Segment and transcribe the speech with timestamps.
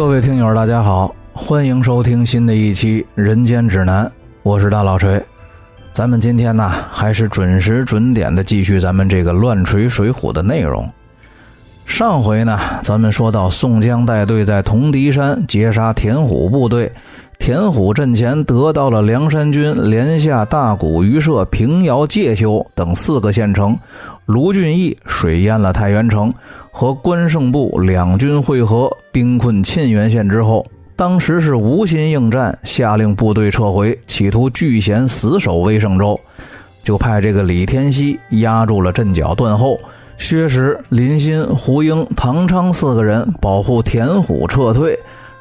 [0.00, 4.06] 各位听友，大家好，欢迎收听新的一期《人间指南》，
[4.42, 5.22] 我是大老锤。
[5.92, 10.90] 咱们今天呢，还是准时准点的继续咱们这个乱锤水浒的内容。
[11.84, 16.90] 上回呢，咱们说到宋江带队在铜笛山截杀田虎部队，
[17.40, 23.76] 田虎阵前得到了梁山军连下大谷、余社、平遥、介休等四个县城，
[24.26, 26.32] 卢俊义水淹了太原城，
[26.70, 30.64] 和关胜部两军会合，兵困沁源县之后，
[30.94, 36.20] 当时是无心应战，下令部队撤回，企图据险死守威胜州，
[36.84, 39.80] 就派这个李天锡压住了阵脚断后。
[40.18, 44.94] 薛石、林鑫、胡英、唐昌四个人保护田虎撤退，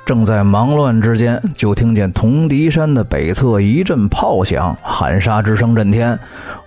[0.09, 6.17] 正在忙乱之间，就听见铜笛山的北侧一阵炮响，喊杀之声震天。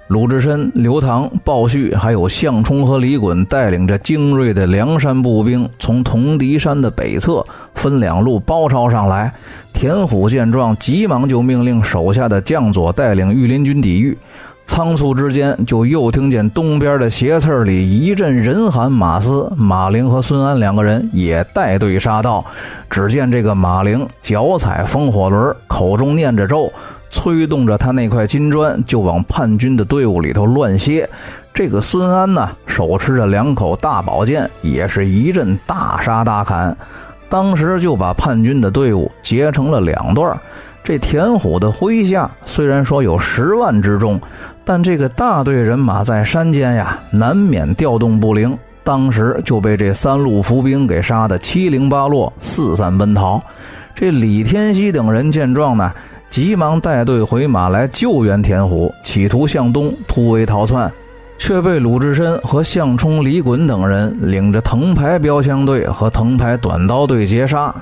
[0.07, 9.33] 鲁智深、刘唐、鲍旭，还有项冲和李衮，带领着精锐的梁山步兵，从铜笛山的北侧分两路包抄上来。
[9.73, 14.17] 田虎见状，急忙就命令手下的将佐带领御林军抵御。
[14.73, 22.43] 仓促之间，就又听见东边的斜刺里一阵人喊马嘶，马陵和孙安两个人也带队杀到。
[22.89, 26.73] 只见这个马陵脚踩风火轮，口中念着咒，
[27.11, 31.07] 催动着他那块金砖，就往叛军的队伍里头乱歇。
[31.53, 36.75] 这个孙安呢，手持着两口大宝剑，也是一阵大杀大砍，
[37.29, 40.35] 当时就把叛军的队伍截成了两段。
[40.85, 44.21] 这田虎的麾下虽然说有十万之众，
[44.65, 53.41] 但这个大队人马在山间呀，难免调动不灵，当时就被这三路伏兵给杀得七零八落，四散奔逃。
[53.95, 55.93] 这李天锡等人见状呢，
[56.29, 60.93] 急忙带队回马来救援田虎，企图向东突围逃窜，
[61.39, 67.73] 却被鲁智深和项冲、李衮等人领着藤牌标枪队和藤牌短刀队截杀。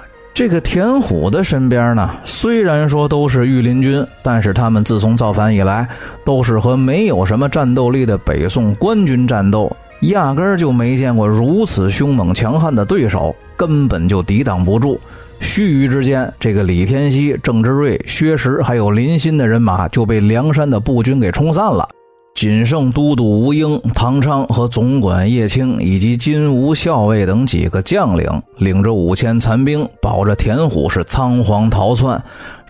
[0.41, 5.87] 这个田虎的身边呢，虽然说都是御林军，但是他们自从造反以来，
[6.25, 9.71] 都是和没有什么战斗力的北宋官军战斗，
[10.01, 14.99] 压根儿就没见过如此凶猛强悍的对手，根本就抵挡不住。
[15.41, 21.87] 须臾之间，这个李天锡、郑芝瑞、薛石还有林鑫的人马就被梁山的步军给冲散了。
[22.35, 32.23] 仅剩都督吴英、唐昌和总管叶青以及金吾校尉等几个将领，领着五千残兵，保着田虎是仓皇逃窜。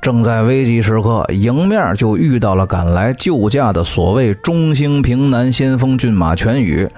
[0.02, 6.88] 正在危急时刻，迎面就遇到了赶来救驾的所谓中兴平南先锋骏马全宇。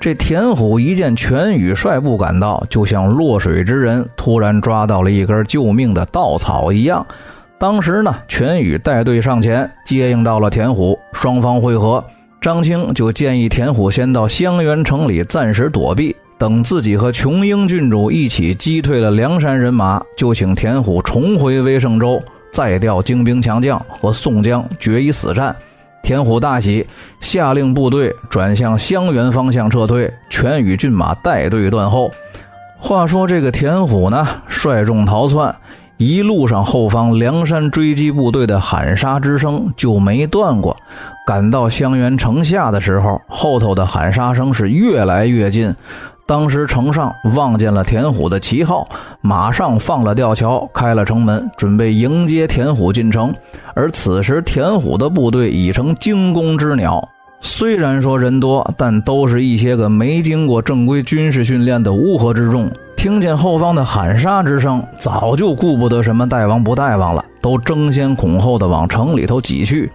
[0.00, 7.06] 这田虎一见全宇率部赶到，就像落水之人突然抓到了一根救命的稻草一样。
[7.58, 12.04] 当时呢，全宇带队上前接应到了田虎，双方会合。
[12.38, 22.22] 张青就建议田虎先到香园城里暂时躲避，等自己和琼英郡主一起击退了梁山人马，就请田虎重回威胜州，
[22.52, 25.56] 再调精兵强将和宋江决一死战。
[26.02, 26.86] 田虎大喜，
[27.20, 32.12] 下令部队转向襄垣方向撤退，全宇骏马带队断后。
[32.78, 35.52] 话说这个田虎呢，率众逃窜。
[35.98, 40.76] 一路上，后方梁山追击部队的喊杀之声就没断过。
[41.26, 45.74] 赶到襄垣城下的时候，后头的喊杀声是越来越近。
[46.26, 48.86] 当时城上望见了田虎的旗号，
[49.22, 53.34] 马上放了吊桥，开了城门，准备迎接田虎进城。
[53.74, 57.08] 而此时，田虎的部队已成惊弓之鸟。
[57.40, 62.68] 虽然说人多，但都是一些个没经过正规军事训练的乌合之众。
[62.96, 69.92] 听见后方的喊杀之声，早就顾不得什么大王不大王了，都争先恐后的往城里头挤去。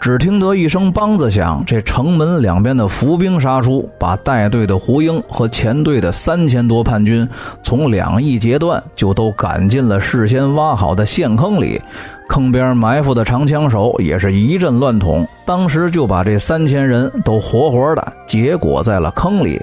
[0.00, 7.28] 只听得一声梆子响，这城门两边的伏兵杀出，把带队的胡英和前队的三千多叛军
[7.62, 11.80] 从两翼截断，就都赶进了事先挖好的陷坑里。
[12.28, 19.60] 坑边埋伏的长枪手也是一阵乱捅，当时就把这三千人都活活的结果在了坑里。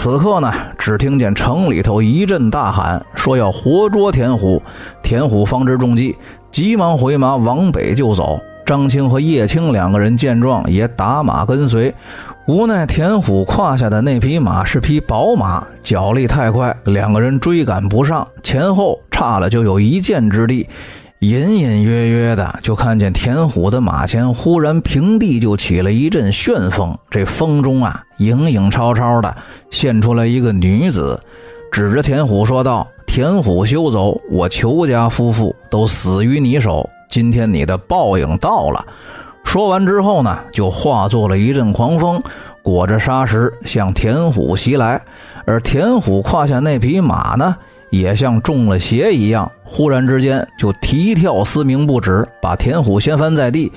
[0.00, 4.62] 此刻呢，只听见城里头一阵大喊，说要活捉田虎。
[5.02, 6.14] 田虎方知中计，
[6.52, 8.38] 急忙回马往北就走。
[8.64, 11.92] 张青和叶青两个人见状，也打马跟随。
[12.46, 20.68] 无奈田虎胯下的那匹马是匹宝马，脚力太快，两个人追赶不上，前后差了就有一箭之地。
[21.20, 29.36] 隐隐约约的，就看见田虎的马前忽然平地就起了一阵旋风，这风中啊，影影绰绰的
[29.68, 31.20] 现出来一个女子，
[31.72, 38.86] 指着田虎说道：“田虎休走，我裘家夫妇都死于你手，今天你的报应到了。”
[39.42, 42.22] 说完之后呢，就化作了一阵狂风，
[42.62, 45.02] 裹着沙石向田虎袭来，
[45.44, 47.56] 而田虎胯下那匹马呢？
[47.90, 53.72] 也像中了邪一样，忽然之间就啼跳嘶鸣不止，把田虎掀翻在地。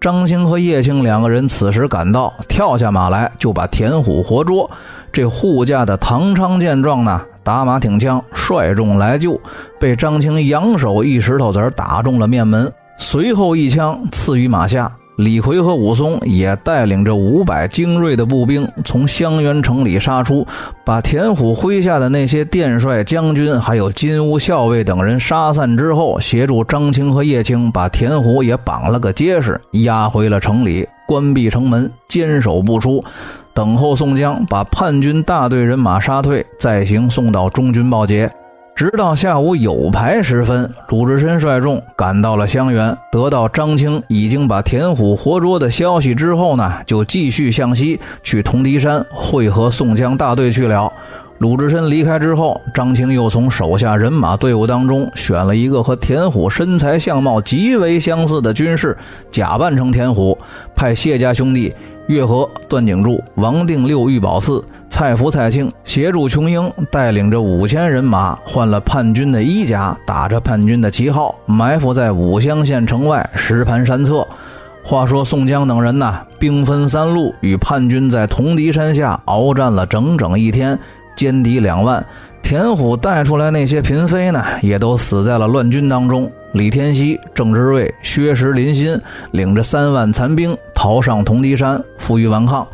[0.00, 4.70] 张青和叶青两个人此时赶到，跳下马来就把田虎活捉。
[5.12, 9.40] 这护驾的唐昌见状呢，打马挺枪，率众来救，
[9.80, 14.92] 被张青扬手一石头子打中了面门，随后一枪刺于马下。
[15.18, 20.46] 李逵和武松也带领着五百精锐的步兵从襄垣城里杀出，
[20.84, 33.02] 把田虎麾下的那些殿帅、将军还有金乌校尉等人杀散之后，协助张青和叶青把田虎也绑了个结实，押回了城里，关闭城门，坚守不出，
[33.52, 38.30] 等候宋江把叛军大队人马杀退，再行送到中军报捷。
[38.78, 50.92] 直到下午酉牌时分，鲁智深率众赶到了襄垣，得到张青已经把田虎活捉的消息之后呢，就继续向西去铜笛山会合宋江大队去了。
[51.38, 58.96] 鲁智深离开之后，张青又从手下人马队伍当中选了一个和田虎身材相貌极为相似的军士，
[59.28, 60.38] 假扮成田虎，
[60.76, 61.74] 派谢家兄弟
[62.06, 64.64] 月和、段景柱、王定六、玉宝四。
[64.98, 74.26] 蔡福、蔡庆协助琼英，带领着五千人马换了叛军的衣甲，打着叛军的旗号，埋伏在武乡县城外石盘山侧。
[74.82, 80.76] 话说宋江等人呢，兵分三路，与叛军在铜笛山下鏖战了整整一天，
[81.16, 82.04] 歼敌两万。
[82.42, 86.28] 田虎带出来那些嫔妃呢，也都死在了乱军当中。
[86.54, 92.66] 李天锡、郑芝瑞、薛石、林心领着三万残兵逃上铜笛山，负隅顽抗。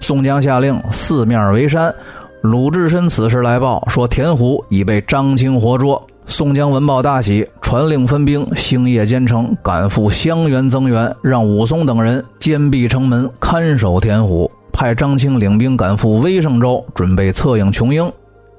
[0.00, 1.94] 宋江下令四面围山，
[2.40, 6.04] 鲁智深此时来报说田虎已被张青活捉。
[6.26, 18.10] 宋江闻报大喜，传令分兵星夜兼程，赶赴襄垣增援，让武松等人坚壁城门，看守田虎，派张青领兵赶赴威胜州，准备策应琼英。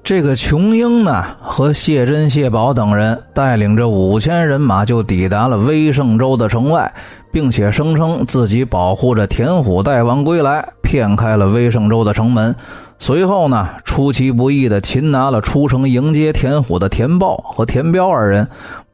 [0.04, 6.92] 这个琼英呢，和谢珍、谢宝等人带领着五千人马就抵达了威胜州的城外，
[7.32, 12.54] 并且声称自己保护着田虎大王归来，骗开了威胜州的城门。
[12.98, 18.46] 随后呢，出其不意地擒拿了出城迎接田虎的田豹和田彪二人，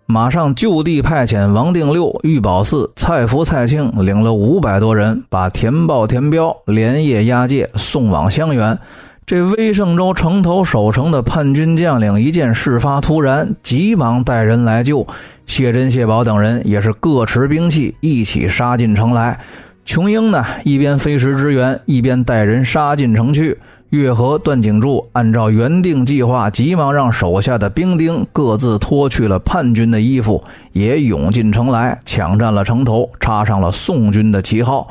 [0.06, 8.78] 马上就地派遣王定六、玉宝四、蔡福、蔡庆领了五百多人，把田豹、田彪连夜押解送往襄垣。
[9.28, 15.06] 这威胜州城头守城的叛军将领一见事发突然，急忙带人来救。
[15.44, 19.38] 谢珍、谢宝等人也是各持兵器，一起杀进城来。
[19.84, 23.58] 琼英呢，一边飞石支援，一边带人杀进城去。
[23.90, 30.42] 月和、段景柱按照原定计划，急忙让手下的兵丁各自脱去了叛军的衣服，
[30.72, 34.88] 也涌进城来，抢占了城头，插上了宋军的旗号。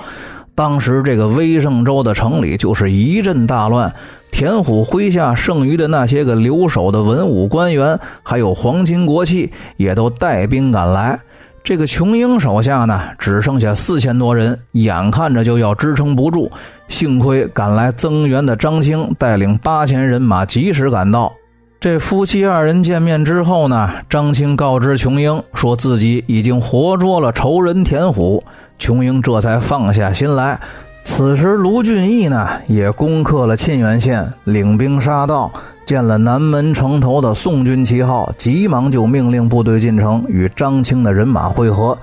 [0.57, 3.94] 当时这个威胜州的城里就是一阵大乱。
[4.31, 11.19] 田虎麾下剩余的那些个留守的文武官员，还有皇亲国戚，也都带兵赶来。
[11.63, 16.51] 这个琼英手下呢，只剩下四千多人，眼看着就要支撑不住。
[16.88, 21.31] 幸亏赶来增援的张青带领八千人马及时赶到。
[21.80, 28.44] 这夫妻二人见面之后呢，张青告知琼英，说自己已经活捉了仇人田虎。
[28.80, 30.60] 琼英这才放下心来。
[31.04, 35.52] 此时，卢俊义呢也攻克了沁源县，领兵杀到，
[35.86, 41.96] 见了南门城头的宋军旗号，急忙就命令部队进城与张青的人马会合。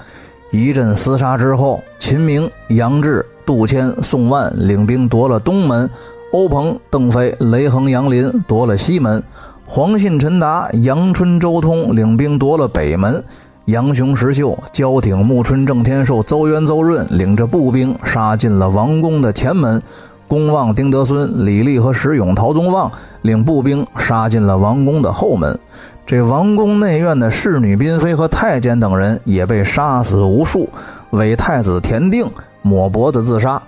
[0.53, 5.91] 一阵厮杀之后，秦明、杨志、杜迁、宋万领兵夺了东门，
[6.33, 9.23] 欧鹏、邓飞、雷横、杨林夺了西门，
[9.67, 13.23] 黄信、陈达、杨春、周通领兵夺了北门。
[13.65, 19.83] 杨雄、石秀、焦挺、穆春、郑天寿、邹渊、邹润领着步兵杀进了王宫的前门。
[20.29, 22.93] 公望、丁德孙、李立和石勇、陶宗旺
[23.23, 25.59] 领步兵杀进了王宫的后门。
[26.05, 30.69] 这王宫内院的侍女嫔妃和太监等人也被杀死无数。
[31.11, 32.31] 伪太子田定
[32.61, 33.63] 抹脖子自杀。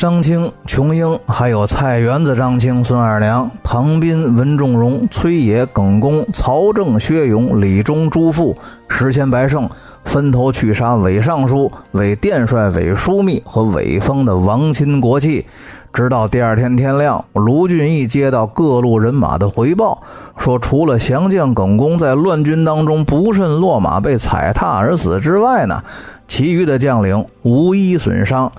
[0.00, 8.56] 张青、琼英，还有菜园子张青、孙二娘、唐斌、文仲荣、崔野、耿恭、曹正、薛勇、李忠、朱富、
[8.88, 9.68] 石谦、白胜，
[10.02, 15.44] 分头去杀伪尚书、伪殿帅、伪枢密和伪封的王亲国戚。
[15.92, 20.00] 直到第二天天亮，卢俊义接到各路人马的回报，
[20.38, 25.84] 说除了降将耿恭在乱军当中不慎落马被踩踏而死之外呢，
[26.26, 28.50] 其余的将领无一损伤。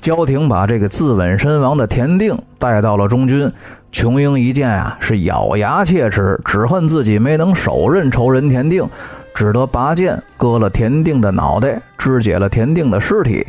[0.00, 3.52] 焦廷把这个自刎身亡的田定带到了中军，
[3.92, 8.88] 琼英一见啊，是咬牙切齿，只恨自己没能手刃仇人田定，
[9.34, 13.46] 只得拔剑割了田定的脑袋，肢解了田定的尸体。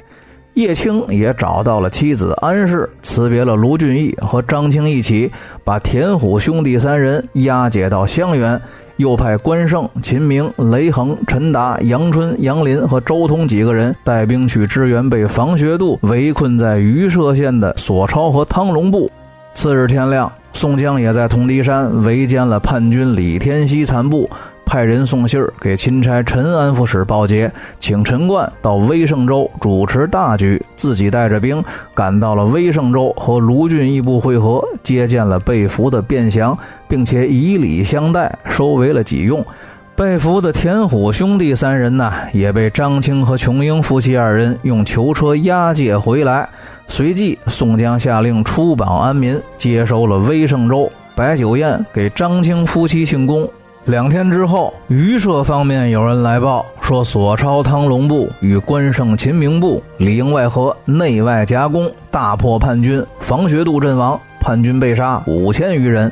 [0.54, 5.32] 叶青也找到了妻子安氏，辞别了卢俊义和张青一起，
[5.64, 8.60] 把田虎兄弟三人押解到襄垣，
[8.98, 19.10] 又派关胜、秦明、雷横、陈达、杨春、杨林和周通几个人带兵去支援被房学度围困在榆社县的索超和汤龙部。
[19.54, 24.30] 次日天亮，宋江也在通敌山围歼了叛军李天锡残部。
[24.72, 27.52] 派人送信儿给钦差陈安副使报捷，
[27.82, 31.62] 请陈冠到威胜州主持大局，自己带着兵
[31.94, 39.46] 赶到了威胜州，和卢俊义部会合，接见了被俘的卞祥，并且以礼相待，收为了己用。
[39.94, 46.48] 被俘的田虎兄弟三人呢，也被张青和琼英夫妻二人用囚车押解回来。
[46.88, 53.46] 随即，宋江下令出榜安民，接收了威胜州，摆酒宴给张青夫妻庆功。
[53.86, 66.12] 两天之后，榆社方面有人来报说，索超汤龙部与关胜秦明部里应外合，内外夹攻，大破叛军，房学度阵亡，叛军被杀五千余人。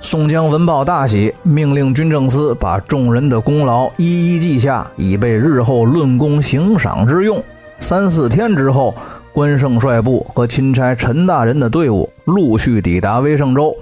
[0.00, 7.42] 宋江闻报大喜，命令军政司把众人的功劳一一记下，以备日后论功行赏之用。
[7.80, 8.94] 三四天之后，
[9.30, 13.76] 关胜率部和钦差陈大人的队伍陆续抵达威胜州。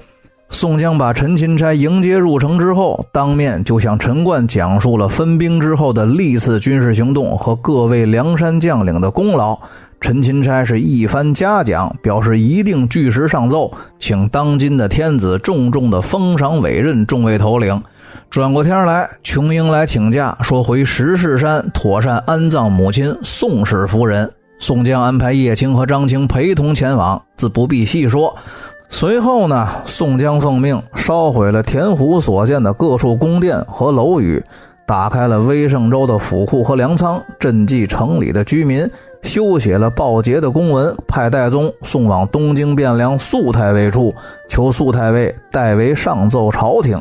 [0.50, 9.58] 宋江把陈钦差迎接入城之后，当面就向陈冠讲述了分兵之后的历次军事行动和各位梁山将领的功劳。
[10.00, 17.80] 陈钦差是一番嘉奖，表示一定据实上奏，请当今的天子重重的封赏委任众位头领。
[18.30, 24.30] 转过天来，琼英来请假，说回石室山妥善安葬母亲宋氏夫人。
[24.60, 28.36] 宋江安排叶青和张青陪同前往，自不必细说。
[28.90, 34.42] 随后呢，宋江奉命烧毁了田虎所建的各处宫殿和楼宇，
[34.86, 38.90] 打开了威胜州的府库和粮仓，赈济城里的居民，
[39.22, 44.12] 修写了报捷的公文，派戴宗送往东京汴梁肃太尉处，
[44.48, 47.00] 求肃太尉代为上奏朝廷。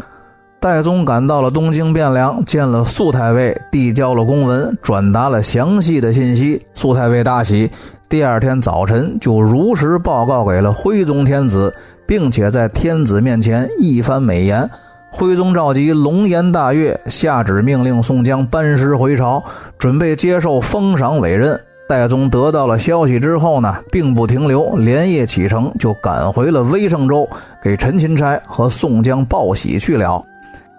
[0.59, 6.61] 戴宗赶到了东京汴梁，见了肃太尉，递交了公文，转达了详细的信息。
[6.75, 7.71] 肃太尉大喜。
[8.09, 14.69] 第二天早晨，就如实报告给了徽宗天子，并且在天子面前一番美言。
[15.11, 19.43] 徽宗召集龙颜大悦，下旨命令宋江班师回朝，
[19.77, 21.59] 准备接受封赏委任。
[21.89, 27.27] 戴宗得到了消息之后呢，并不停留，连夜启程，就赶回了威胜州，
[27.61, 30.23] 给陈钦差和宋江报喜去了。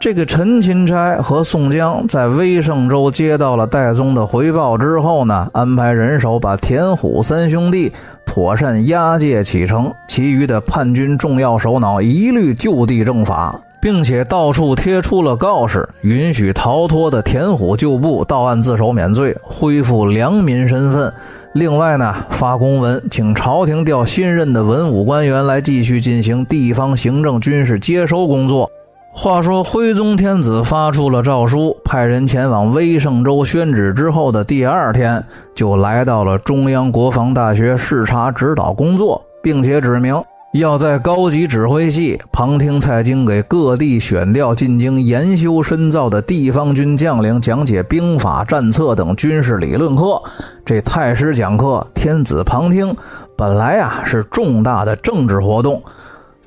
[0.00, 7.92] 这个陈钦差和宋江在威胜州接到了戴宗的回报之后呢，安排人手把田虎三兄弟
[8.24, 21.12] 妥善押解启程，其余的叛军重要首脑一律就地正法，并且到处贴出了告示，允许逃脱的田虎旧部到案自首免罪，恢复良民身份。
[21.54, 28.70] 另外呢，发公文请朝廷调新任的文武官员来继续进行地方行政军事接收工作。
[29.20, 35.24] 话说，徽宗天子发出了诏书，派人前往威胜州宣旨之后的第二天，
[35.56, 40.22] 就来到了中央国防大学视察指导工作，并且指明
[40.52, 50.22] 要在高级指挥系旁听蔡京给各地选调进京研修深造的地方军将领讲解兵法、战策等军事理论课。
[50.64, 52.94] 这太师讲课，天子旁听，
[53.36, 55.82] 本来啊是重大的政治活动。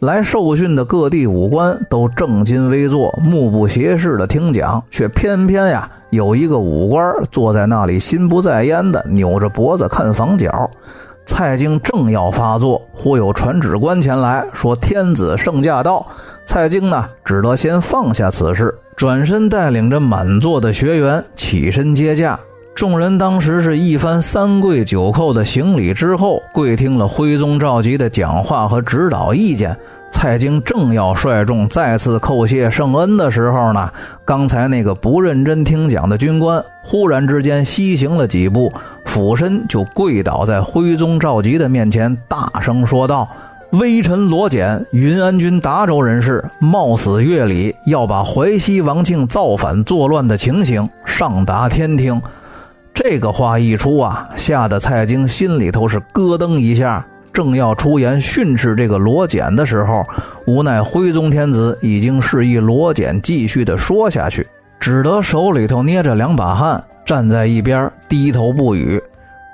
[0.01, 10.71] 来受训的各地武官都正襟危坐、目不斜视的听讲，却偏偏呀有一个武官坐在那里心不在焉的扭着脖子看房角。
[11.23, 16.07] 蔡京正要发作，忽有传旨官前来说：“天子圣驾到。”
[16.47, 22.39] 蔡京呢只得先放下此事，转身带领着满座的学员起身接驾。
[22.81, 29.77] 众人当时是一番三跪九叩的行礼之后，跪听了徽宗赵佶的讲话和指导意见。
[30.09, 33.87] 蔡京正要率众再次叩谢圣恩的时候呢，
[34.25, 38.73] 刚才那个不认真听讲的军官忽然之间西行了几步，
[39.05, 43.29] 俯身就跪倒在徽宗赵佶的面前，大声说道
[43.77, 52.19] ：“微臣罗简，云安军达州人士，冒死越礼，要把淮西王庆造反作乱的情形上达天听。”
[52.93, 60.03] 这个话一出啊，吓得蔡京心里头是咯噔一下，正要出言训斥这个罗简的时候，
[60.45, 64.45] 无奈徽宗天子已经示意罗简继续的说下去，
[64.79, 69.01] 只得手里头捏着两把汗，站在一边低头不语。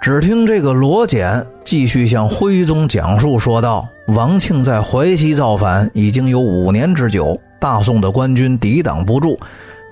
[0.02, 9.40] 只听这个罗简继续向徽宗讲述说道：“王庆在淮西造反已经有五年之久，大宋的官军抵挡不住。”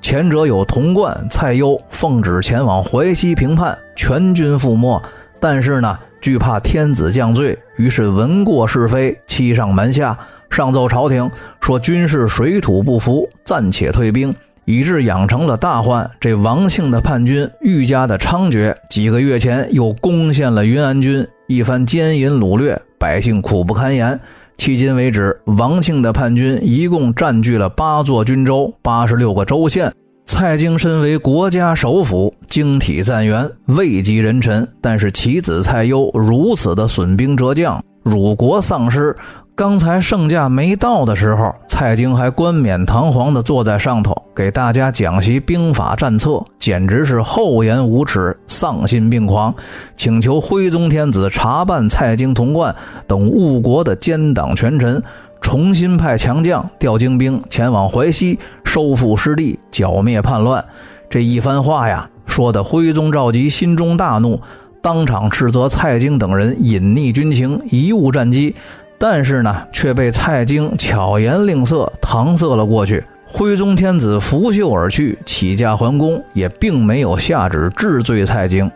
[0.05, 5.01] 前者有童贯、蔡攸奉旨前往淮西平叛，全军覆没。
[5.39, 10.15] 但是呢，惧怕天子降罪，于是闻过是非，欺上瞒下，
[10.51, 11.27] 上奏朝廷
[11.59, 14.31] 说军事水土不服，暂且退兵，
[14.65, 16.07] 以致养成了大患。
[16.19, 24.19] 这王庆的叛军愈加的猖獗，几个月前又攻陷了云安军，一番奸淫掳掠，百姓苦不堪言。
[24.57, 29.93] 迄今为止，王庆的叛军一共占据了八座军州、八十六个州县。
[30.25, 39.15] 蔡京身为国家首辅，精体赞元，位极人臣，但是其子蔡攸如此的损兵折将，辱国丧师。
[39.55, 49.55] 刚才圣驾没到的时候，蔡京还冠冕堂皇地坐在上头，给大家讲习兵法战策，简直是厚颜无耻、丧心病狂，
[49.95, 52.75] 请求徽宗天子查办蔡京、童贯
[53.07, 55.01] 等误国的奸党权臣，
[55.39, 60.65] 重新派强将调精兵前往淮西收复失地，剿灭叛乱。
[61.09, 64.41] 这一番话呀，说的徽宗赵佶心中大怒，
[64.81, 68.53] 当场斥责蔡京等人隐匿军情，贻误战机。
[68.97, 73.03] 但是呢，却被蔡京巧言令色搪塞了过去。
[73.27, 78.71] 徽宗天子拂袖而去，起驾还宫，也并没有下旨治罪蔡京。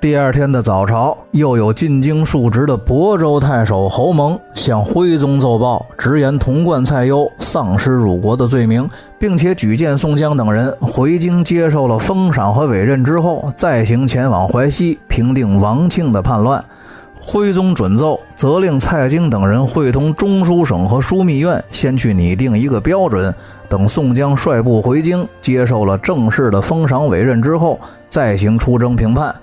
[0.00, 8.86] 第二天的早朝，又有进京述职的亳州太守侯蒙向徽宗奏报，直言童贯、蔡攸丧失辱国的罪名，
[9.18, 16.62] 并且举荐宋江等人回京接受了封赏和委任之后，再行前往淮西平定王庆的叛乱。
[17.26, 23.34] 徽宗准奏，责令蔡京等人会同中书省和枢密院，先去拟定一个标准。
[23.66, 29.34] 等宋江率部回京，接受了正式的封赏委任之后，再行出征平叛。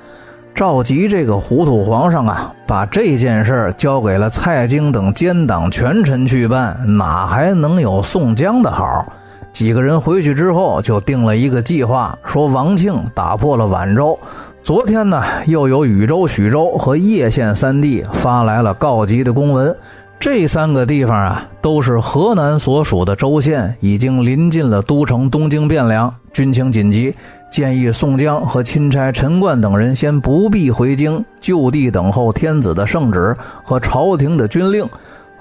[0.54, 9.12] 赵佶这个糊涂皇上啊，把这件事交给了蔡京等奸党权臣去办，哪还能有宋江的好？
[9.52, 14.18] 几个人回去之后，就定了一个计划，说王庆打破了皖州。
[14.64, 19.76] 昨天呢，又有禹州、徐州和叶县三地发来了告急的公文。
[20.20, 27.16] 这三个地方啊，都是河南所属的州县，已经临近了都城东京汴梁，军情紧急，
[27.52, 34.88] 建议宋江和钦差陈冠等人先不必回京，就地等候天子的圣旨和朝廷的军令。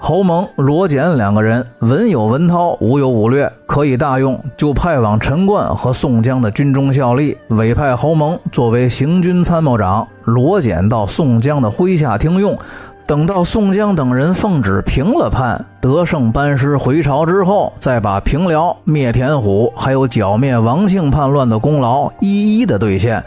[0.03, 12.57] 侯蒙、罗简两个人文有文韬，武有武略，可以大用，就派往陈冠和宋江的军中效力，委派侯蒙作为行军参谋长，罗简到宋江的麾下听用。
[13.11, 23.21] 等到宋江等人奉旨平了叛，得胜班师回朝之后，再把平辽、灭田虎，还有剿灭王庆叛乱的功劳一一的兑现。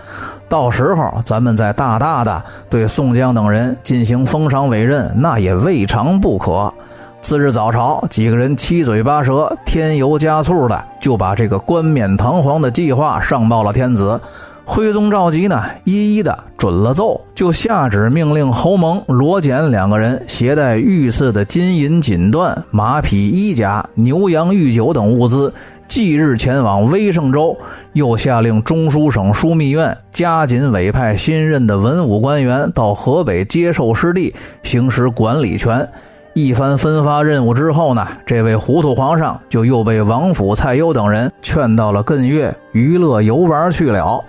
[0.49, 6.73] 到时候，咱们再大大的对宋江等人进行封赏委任，那也未尝不可。
[7.21, 14.19] 次日早朝，几个人七嘴八舌、添油加醋的，就把这个冠冕堂皇的计划上报了天子。
[14.67, 25.53] 徽宗赵佶呢，一一的准了奏，就下旨命令侯蒙、罗简两个人携带御赐的金银锦缎、马匹衣甲、牛羊御酒等物资。
[25.87, 27.57] 即日前往威胜州，
[27.93, 35.87] 又下令中书省枢密院加紧委派新任的文武官员到河北接受失地，行使管理权。
[36.33, 44.25] 一番分发任务之后呢，这位糊涂皇上就又被王府、蔡攸等人劝到了艮岳娱乐游玩去了。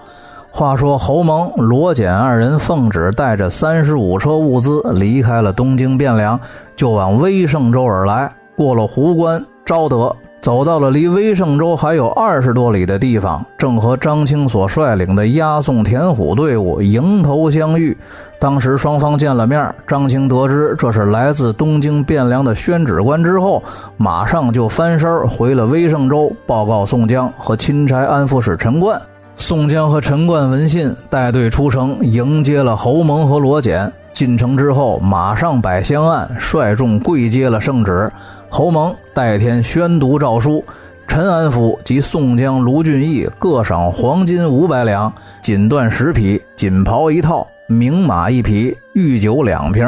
[0.57, 6.39] 话说侯蒙、罗简二人奉旨带着三十五车物资离开了东京汴梁，
[6.77, 10.15] 就往威胜州而来，过了壶关、昭德。
[10.39, 17.97] 走到了离威胜州还有二十多里的地方，正和张青所率领的押送田虎队伍迎头相遇。
[18.39, 23.61] 当时双方见了面，张青得知这是来自东京汴梁的宣旨官之后，
[23.97, 29.01] 马上就翻身回了威胜州，报告宋江和钦差安抚使陈冠。
[29.37, 33.91] 宋江和陈冠文信，带队出城迎接了侯蒙和罗简。
[34.11, 38.11] 进城之后，马上摆香案，率众跪接了圣旨。
[38.49, 40.63] 侯蒙代天宣读诏书，
[41.05, 49.87] 陈安抚及宋江、卢俊义各赏黄金五百两，锦缎十匹，锦袍一套，名马一匹，御酒两瓶。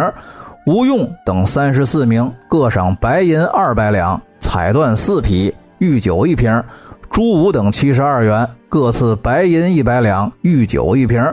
[0.66, 6.62] 吴用等三十四名各赏白银二百两，彩缎四匹，御酒一瓶。
[7.10, 11.24] 朱武等七十二员各赐白银一百两，御酒一瓶。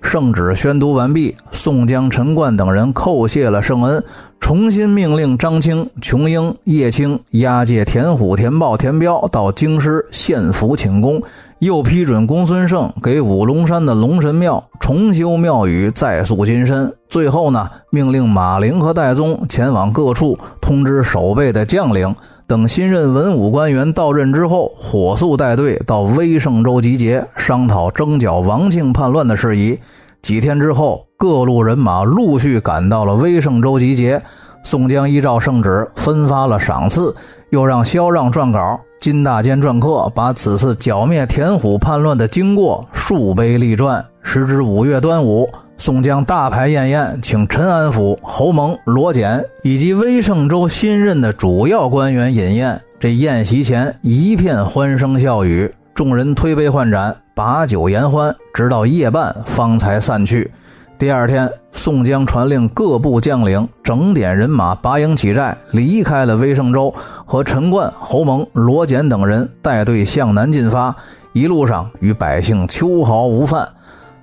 [0.00, 4.04] 圣旨宣读完毕，宋江、陈冠等人叩谢了圣恩，
[4.38, 11.22] 重新命令张青、琼英、叶青押解田虎、田豹、田彪到京师献俘请功，
[11.64, 16.92] 又批准公孙胜给五龙山的龙神庙重修庙宇，再塑金身。
[17.08, 22.14] 最后呢，命令马陵和戴宗前往各处通知守备的将领。
[22.46, 29.78] 等新任文武官员到任之后，火速带队到威胜州集结，商讨征剿王庆叛乱的事宜。
[30.20, 34.20] 几天之后，各路人马陆续赶到了威胜州集结。
[34.62, 37.14] 宋江依照圣旨分发了赏赐，
[37.50, 44.02] 又让萧让撰稿，金大坚篆刻，把此次剿灭田虎叛乱的经过数碑立传。
[44.22, 52.80] 时至五月端午，宋江大排宴宴，请陈安府侯蒙、罗简以及威胜州新任的主要官员饮宴。
[52.98, 60.50] 这宴席前一片欢声笑语，众人推杯换盏，把酒言欢，直到夜半方才散去。
[60.96, 66.94] 第二天，宋江传令各部将领整点人马，拔营起寨，离开了威胜州，
[67.26, 70.94] 和陈冠、侯蒙、罗简等人带队向南进发。
[71.32, 73.68] 一路上与百姓秋毫无犯。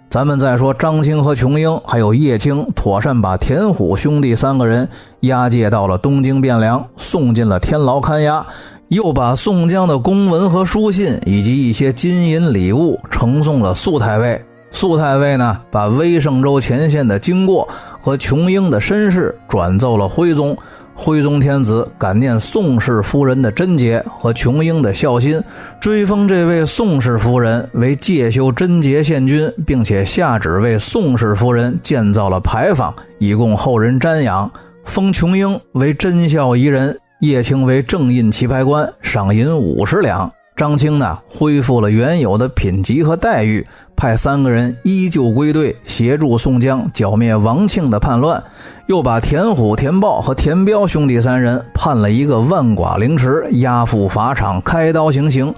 [0.10, 4.88] 咱们再说张青和琼英，还有叶青，妥善把田虎兄弟三个人
[5.22, 8.46] 押解到了东京汴梁，送进了天牢看押，
[8.88, 14.42] 又把宋江的公文和书信以及一些金银礼物呈送了肃太尉。
[14.72, 17.68] 苏太尉呢，把威胜州前线的经过
[18.00, 20.58] 和琼英的身世转奏了徽宗。
[20.94, 25.42] 徽宗天子感念宋氏夫人的贞洁和琼英的孝心，
[25.80, 34.52] 追封这位宋氏夫人为介休贞节县君，并且下旨为宋氏夫人建造了牌坊，以供后人瞻仰。
[34.86, 40.30] 封琼英为贞孝仪人，叶青为正印棋牌官，赏银五十两。
[40.62, 48.44] 张青呢，恢复了原有的品级和待遇，派三个人依旧归队，协助宋江剿灭王庆的叛乱，
[48.86, 55.52] 又把田虎、田豹和田彪兄弟三人判了一个万剐凌迟，押赴法场开刀行刑。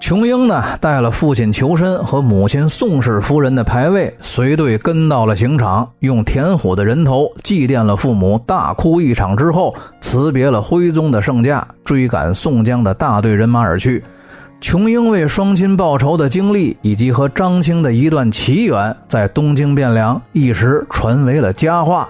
[0.00, 14.02] 琼英呢，带了父亲求身和母亲宋氏夫人的牌位，随队跟到了刑场，用田虎的人头祭奠了父母，大哭一场之后，辞别了徽宗的圣驾，追赶宋江的大队人马而去。
[14.60, 22.08] 琼英为双亲报仇的经历，以及和张青的一段奇缘，在东京汴梁一时传为了佳话。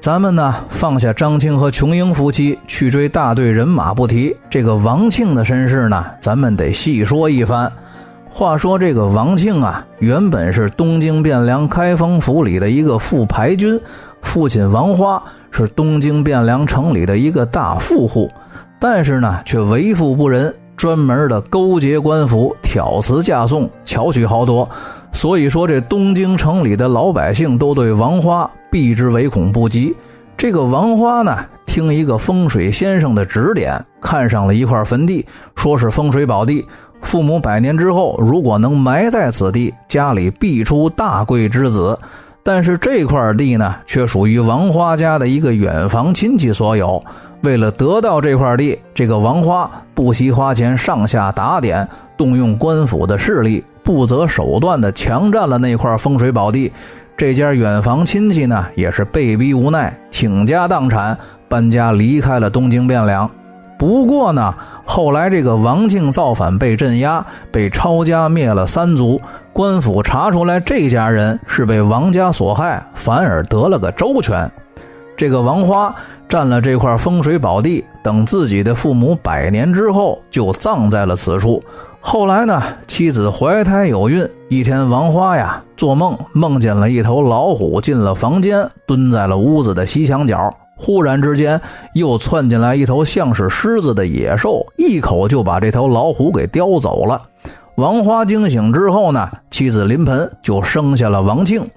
[0.00, 7.72] 咱们呢，放下张青和琼英夫妻，去追大队人马不提，这个王庆的身世呢，咱们得细说一番。
[8.28, 13.80] 话说这个王庆啊，原本是东京汴梁开封府里的一个副牌军，
[14.22, 15.20] 父亲王花
[15.50, 18.30] 是东京汴梁城里的一个大富户，
[18.78, 20.54] 但是呢，却为富不仁。
[20.78, 24.66] 专门的勾结官府，挑辞嫁送，巧取豪夺。
[25.12, 29.94] 所以说，这东京城里的老百姓都对王花避之唯恐不及。
[30.36, 31.36] 这个王花呢，
[31.66, 36.64] 听一个风水先生的指点，看上了一块坟地，说是风水宝地。
[37.02, 41.98] 父母百年之后，如果能埋在此地，家里必出大贵之子。
[42.44, 47.02] 但是这块地呢，却属于王花家的一个远房亲戚所有。
[47.42, 56.72] 为了得到这块地，这个王花不惜花钱上下打点，动用官府的势力，不择手段地强占了那块风水宝地。
[57.16, 63.30] 这家远房亲戚呢，也是被逼无奈，倾家荡产，搬家离开了东京汴梁。
[63.78, 69.20] 不过呢，后来这个王庆造反被镇压，被抄家灭了三族。
[69.52, 74.50] 官府查出来，这家人是被王家所害，反而得了个周全。
[75.16, 75.92] 这个王花
[76.28, 81.62] 占了这块风水宝地，等自己的父母百年之后，就葬在了此处。
[82.00, 90.54] 后来呢，妻子怀胎有孕，一天王花呀做梦，梦见了一头老虎进了房间，蹲在了屋子的西墙角。
[90.76, 91.60] 忽然之间，
[91.94, 97.22] 又窜进来一头像是狮子的野兽，一口就把这头老虎给叼走了。
[97.76, 101.68] 王花惊醒之后呢，妻子临盆就生下了王庆。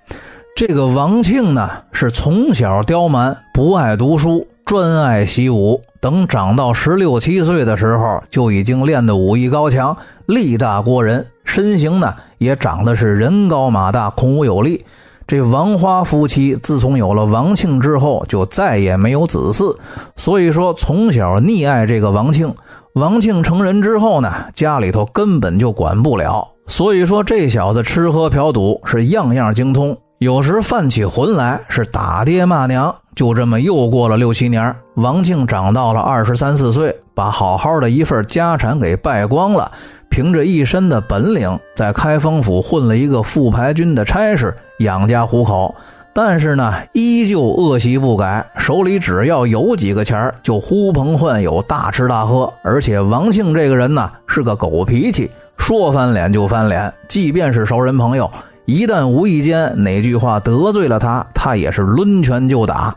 [0.55, 5.81] 这个王庆呢，是从小刁蛮，不爱读书，专爱习武。
[5.99, 9.95] 等长到十六七岁的时候，就已经练得武艺高强，
[10.27, 14.85] 力大过人，身形呢也长得是人高马大，孔武有力。
[15.25, 19.75] 这王花夫妻自从有了王庆之后，就再也没有子嗣，
[20.15, 22.53] 所以说从小溺爱这个王庆。
[22.95, 32.95] 王庆成人之后呢，家里头根本就管不了，所以说这小子吃喝嫖赌是样样精通，有时犯起浑来是打爹骂娘。
[33.15, 39.71] 就这么又过了六七年，王庆长到了二十三四岁，把好好的一份家产给败光了。
[40.11, 45.73] 凭着一身的本领，在开封府混了一个副牌军的差事，养家糊口。
[46.13, 52.53] 但是呢，依旧恶习不改，手里只要有几个钱就呼朋唤友，大吃大喝。
[52.61, 56.93] 而且王庆这个人呢，是个狗脾气，说翻脸就翻脸。
[57.07, 58.29] 即便是熟人朋友，
[58.71, 62.95] 一旦无意间哪句话得罪了他，他也是抡拳就打。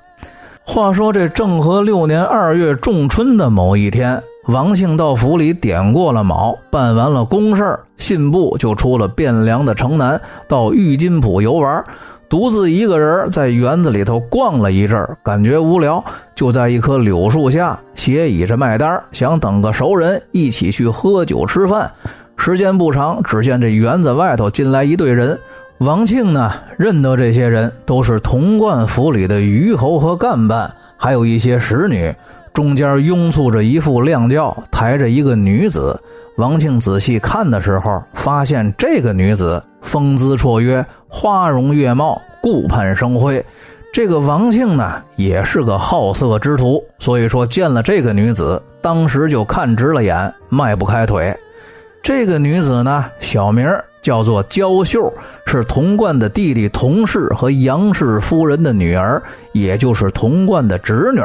[0.63, 4.23] 话说这正和六年二月仲春的某一天。
[4.47, 11.85] 王庆到府里点过了卯，办完了公事信步就出了汴梁的城南，到玉金浦游玩。
[12.29, 16.05] 独自一个人在园子里头逛了一阵，感觉无聊，
[16.37, 21.91] 就在一棵柳树下斜倚着卖单，想等个熟人一起去喝酒吃饭。
[22.37, 25.39] 时间不长，只见这园子外头进来一队人。
[25.79, 32.15] 王庆呢，认得这些人都是童贯府里的虞侯和干办，还有一些使女。
[32.53, 36.01] 中间拥簇着一副亮轿，抬着一个女子。
[36.37, 43.45] 王庆仔细看的时候，发现这个女子风姿绰约，花容月貌，顾盼生辉。
[43.93, 51.37] 这个王庆呢，也是个好色之徒，所以说见了这个女子，当时就看直了眼，迈不开腿。
[52.01, 53.69] 这个女子呢，小名
[54.05, 55.11] 叫做焦秀，
[55.47, 59.21] 是童贯的弟弟童氏和杨氏夫人的女儿，
[59.53, 61.23] 也就是童贯的侄女。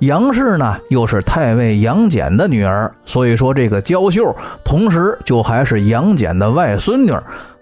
[0.00, 7.12] 杨氏呢，又是太尉杨戬的女儿，所以说这个焦秀，同时就还是杨戬的外孙女。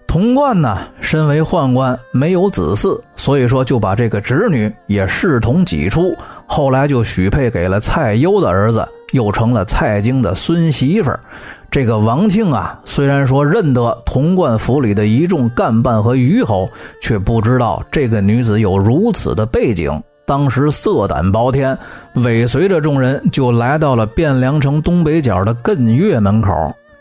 [0.05, 6.13] 童贯呢，身为宦官，没有子嗣，所以说就把这个侄女也视同己出，
[6.45, 11.19] 后来就许配给了蔡攸的儿子，又成了蔡京的孙媳妇儿。
[11.69, 16.69] 这个王庆啊，虽然说认得潼关府里的一众干办和虞侯，
[17.01, 19.91] 却不知道这个女子有如此的背景。
[20.25, 21.77] 当时色胆包天，
[22.15, 26.51] 尾随着众人就来到了汴梁城东北角的艮岳门口。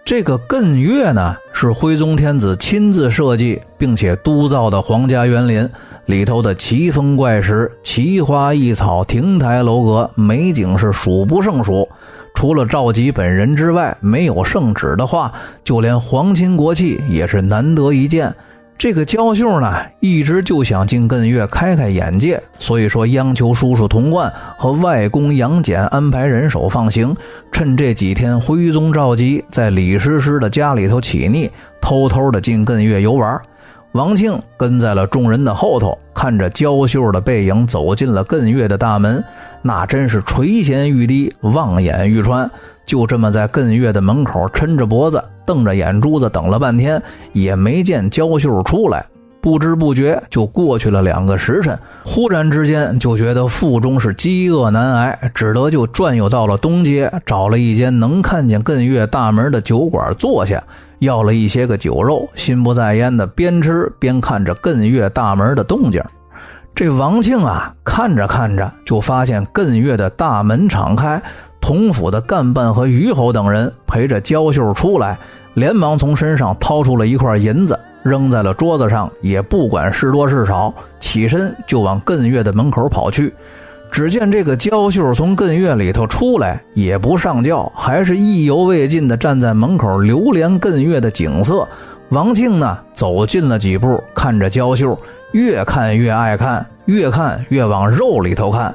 [0.06, 5.68] 这个艮岳呢，是徽宗天子亲自设计并且督造的皇家园林，
[6.04, 11.88] 里头的奇峰怪石、奇花异草、亭台楼阁，美景是数不胜数。
[12.36, 15.32] 除了赵佶本人之外，没有圣旨的话，
[15.64, 18.32] 就连皇亲国戚也是难得一见。
[18.78, 27.16] 这个焦秀呢，一直就想进艮岳开开眼界，所以说央求叔叔童贯和外公杨戬安排人手放行，
[27.50, 33.40] 趁这几天徽宗赵佶在李师师的家里头起腻，偷偷的进艮岳游玩。
[33.92, 39.24] 王庆跟在了众人的后头，看着焦秀的背影走进了艮岳的大门，
[39.62, 42.50] 那真是垂涎欲滴，望眼欲穿。
[42.87, 49.05] 就这么在艮岳的门口抻着脖子，瞪着眼珠子等了半天，也没见焦秀出来。
[49.42, 60.61] 不知不觉就过去了两个时辰，忽然之间就觉得腹中是饥饿难挨，只得就转悠到了东街，找了一间能看见艮岳大门的酒馆坐下，
[60.99, 66.03] 要了一些个酒肉，心不在焉的边吃边看着艮岳大门的动静。
[66.75, 71.22] 这王庆啊，看着看着就发现艮岳的大门敞开，
[71.66, 75.18] 同府的干办和虞侯等人陪着焦秀出来，
[75.55, 77.76] 连忙从身上掏出了一块银子。
[78.05, 83.35] 扔在了桌子上，也不管是多是少，起身就往艮岳的门口跑去。
[83.90, 91.66] 只见这个焦秀从艮岳里头出来，也不上轿，还是意犹未尽的站在门口流连艮岳的景色。
[92.11, 94.96] 王庆呢，走近了几步，看着焦秀，
[95.33, 98.72] 越看越爱看，越看越往肉里头看。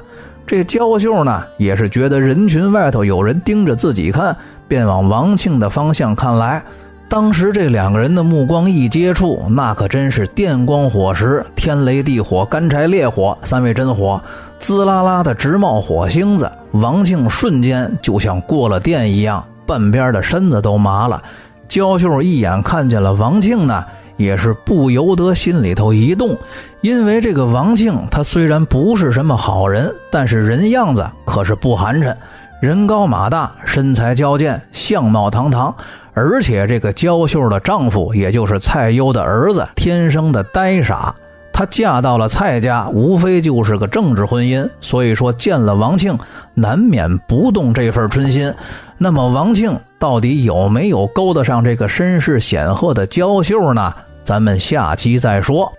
[0.52, 4.36] 这焦秀呢，也是觉得人群外头有人盯着自己看，
[4.68, 6.62] 便往王庆的方向看来。
[7.08, 14.22] 当时这两个人的目光一接触，那可真是电光火石、天雷地火、干柴烈火，三位真火，
[14.58, 16.52] 滋啦啦的直冒火星子。
[16.72, 21.22] 王庆瞬间就像过了电一样，半边的身子都麻了。
[21.66, 23.82] 焦秀一眼看见了王庆呢，
[24.16, 26.36] 也是不由得心里头一动，
[26.80, 32.14] 因为这个王庆他虽然不是什么好人，但是人样子可是不寒碜，
[32.60, 35.74] 人高马大，身材矫健，相貌堂堂。
[36.14, 41.14] 而且这个娇秀的丈夫，也就是蔡攸的儿子，天生的呆傻。
[41.54, 46.18] 她嫁到了蔡家，无非就是个政治婚姻，所以说见了王庆，
[46.54, 48.52] 难免不动这份春心。
[49.02, 53.92] 那么王庆到底有没有勾搭上这个身世显赫的娇秀呢？
[54.22, 55.72] 咱们下期再说。